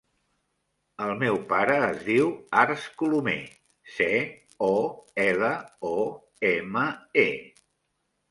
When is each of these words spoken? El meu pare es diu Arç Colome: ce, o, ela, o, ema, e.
El 1.07 1.11
meu 1.23 1.35
pare 1.49 1.75
es 1.89 1.99
diu 2.05 2.31
Arç 2.61 2.87
Colome: 3.01 3.35
ce, 3.97 4.07
o, 4.69 4.73
ela, 5.25 5.51
o, 5.93 5.95
ema, 6.55 6.89
e. 7.25 7.29